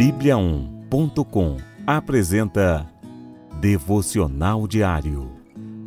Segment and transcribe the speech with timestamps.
[0.00, 2.90] Bíblia1.com apresenta
[3.60, 5.30] Devocional Diário.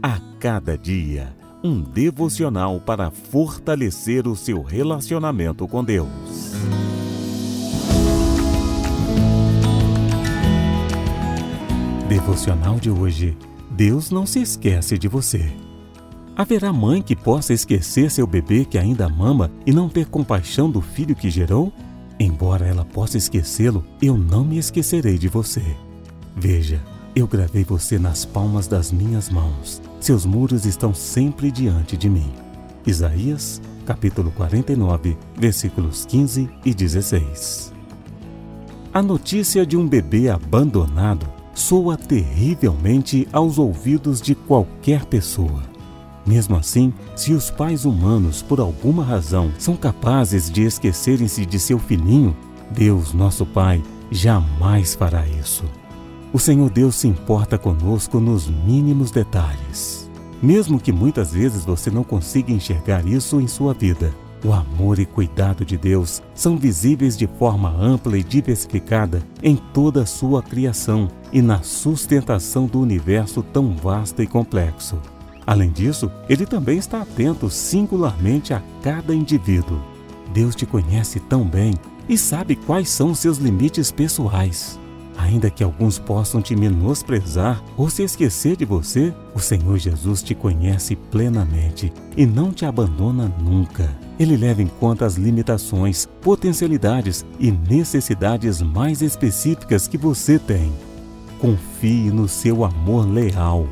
[0.03, 6.07] A cada dia, um devocional para fortalecer o seu relacionamento com Deus.
[12.07, 13.35] Devocional de hoje.
[13.71, 15.51] Deus não se esquece de você.
[16.35, 20.81] Haverá mãe que possa esquecer seu bebê que ainda mama e não ter compaixão do
[20.81, 21.73] filho que gerou?
[22.19, 25.63] Embora ela possa esquecê-lo, eu não me esquecerei de você.
[26.35, 26.81] Veja,
[27.15, 29.81] eu gravei você nas palmas das minhas mãos.
[29.99, 32.31] Seus muros estão sempre diante de mim.
[32.85, 37.73] Isaías, capítulo 49, versículos 15 e 16.
[38.93, 45.72] A notícia de um bebê abandonado soa terrivelmente aos ouvidos de qualquer pessoa.
[46.25, 51.77] Mesmo assim, se os pais humanos, por alguma razão, são capazes de esquecerem-se de seu
[51.77, 52.35] filhinho,
[52.71, 55.63] Deus, nosso Pai, jamais fará isso.
[56.31, 60.09] O Senhor Deus se importa conosco nos mínimos detalhes.
[60.41, 65.05] Mesmo que muitas vezes você não consiga enxergar isso em sua vida, o amor e
[65.05, 71.07] cuidado de Deus são visíveis de forma ampla e diversificada em toda a sua criação
[71.31, 74.99] e na sustentação do universo tão vasto e complexo.
[75.45, 79.79] Além disso, ele também está atento singularmente a cada indivíduo.
[80.33, 81.73] Deus te conhece tão bem
[82.07, 84.79] e sabe quais são seus limites pessoais.
[85.17, 90.33] Ainda que alguns possam te menosprezar ou se esquecer de você, o Senhor Jesus te
[90.33, 93.95] conhece plenamente e não te abandona nunca.
[94.19, 100.73] Ele leva em conta as limitações, potencialidades e necessidades mais específicas que você tem.
[101.39, 103.67] Confie no seu amor leal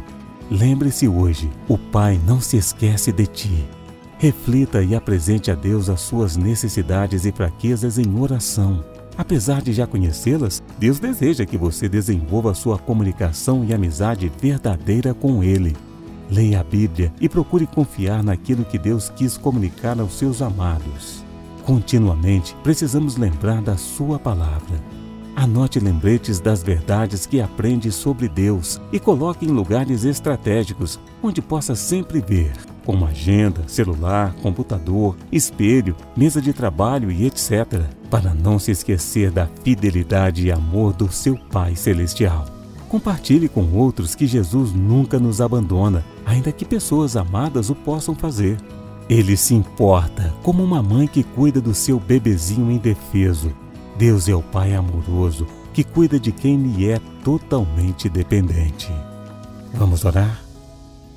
[0.52, 3.66] Lembre-se hoje: o Pai não se esquece de ti.
[4.18, 8.84] Reflita e apresente a Deus as suas necessidades e fraquezas em oração.
[9.18, 15.42] Apesar de já conhecê-las, Deus deseja que você desenvolva sua comunicação e amizade verdadeira com
[15.42, 15.76] Ele.
[16.30, 21.24] Leia a Bíblia e procure confiar naquilo que Deus quis comunicar aos seus amados.
[21.64, 25.01] Continuamente precisamos lembrar da Sua palavra.
[25.36, 31.74] Anote lembretes das verdades que aprende sobre Deus e coloque em lugares estratégicos onde possa
[31.74, 32.52] sempre ver,
[32.86, 39.48] como agenda, celular, computador, espelho, mesa de trabalho e etc., para não se esquecer da
[39.64, 42.46] fidelidade e amor do seu Pai Celestial.
[42.90, 48.58] Compartilhe com outros que Jesus nunca nos abandona, ainda que pessoas amadas o possam fazer.
[49.10, 53.52] Ele se importa como uma mãe que cuida do seu bebezinho indefeso
[53.98, 58.90] Deus é o Pai amoroso que cuida de quem lhe é totalmente dependente.
[59.74, 60.42] Vamos orar?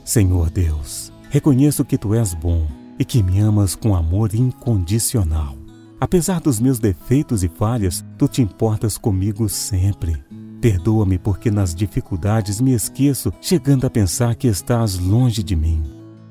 [0.05, 2.67] Senhor Deus, reconheço que tu és bom
[2.99, 5.57] e que me amas com amor incondicional.
[6.01, 10.23] Apesar dos meus defeitos e falhas, tu te importas comigo sempre.
[10.61, 15.83] Perdoa-me porque nas dificuldades me esqueço, chegando a pensar que estás longe de mim.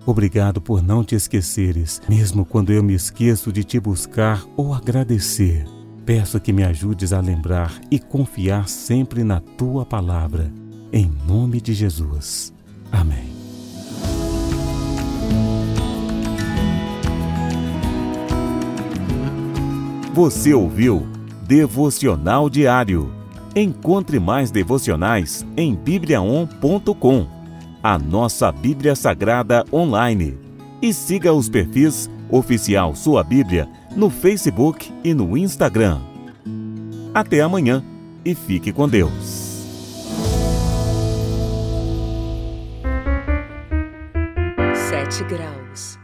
[0.06, 5.66] Obrigado por não te esqueceres, mesmo quando eu me esqueço de te buscar ou agradecer.
[6.06, 10.52] Peço que me ajudes a lembrar e confiar sempre na tua palavra.
[10.91, 12.53] Em nome de Jesus.
[12.91, 13.31] Amém.
[20.13, 21.08] Você ouviu
[21.47, 23.09] Devocional Diário.
[23.56, 27.28] Encontre mais devocionais em bibliaon.com,
[27.81, 30.38] a nossa Bíblia Sagrada online.
[30.81, 36.01] E siga os perfis Oficial Sua Bíblia no Facebook e no Instagram.
[37.13, 37.83] Até amanhã
[38.25, 39.61] e fique com Deus.
[44.73, 46.03] Sete graus.